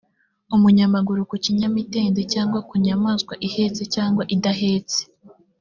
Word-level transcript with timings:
umunyamaguru 0.55 1.21
ku 1.29 1.35
kinyamitende 1.43 2.21
cyangwa 2.33 2.59
ku 2.67 2.73
nyamaswa 2.83 3.33
ihetse 3.47 3.83
cyangwa 3.95 4.23
idahetse 4.35 4.99